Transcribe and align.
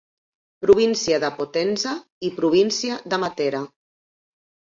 Província 0.65 1.17
de 1.23 1.29
Potenza 1.41 1.93
i 2.29 2.31
Província 2.39 2.97
de 3.13 3.19
Matera. 3.25 3.63